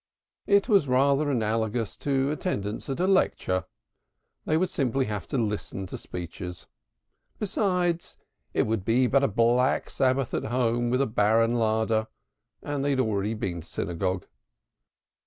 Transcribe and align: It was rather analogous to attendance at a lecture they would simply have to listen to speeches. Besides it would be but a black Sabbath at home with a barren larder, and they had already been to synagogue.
It 0.47 0.67
was 0.67 0.87
rather 0.87 1.29
analogous 1.29 1.95
to 1.97 2.31
attendance 2.31 2.89
at 2.89 2.99
a 2.99 3.05
lecture 3.05 3.65
they 4.45 4.57
would 4.57 4.71
simply 4.71 5.05
have 5.05 5.27
to 5.27 5.37
listen 5.37 5.85
to 5.85 5.95
speeches. 5.95 6.65
Besides 7.37 8.17
it 8.51 8.63
would 8.63 8.83
be 8.83 9.05
but 9.05 9.23
a 9.23 9.27
black 9.27 9.91
Sabbath 9.91 10.33
at 10.33 10.45
home 10.45 10.89
with 10.89 11.03
a 11.03 11.05
barren 11.05 11.53
larder, 11.53 12.07
and 12.63 12.83
they 12.83 12.89
had 12.89 12.99
already 12.99 13.35
been 13.35 13.61
to 13.61 13.67
synagogue. 13.67 14.25